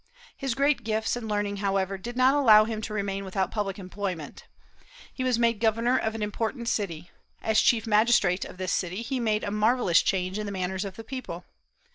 [0.35, 4.45] His great gifts and learning, however, did not allow him to remain without public employment.
[5.13, 7.11] He was made governor of an important city.
[7.43, 10.95] As chief magistrate of this city, he made a marvellous change in the manners of
[10.95, 11.45] the people.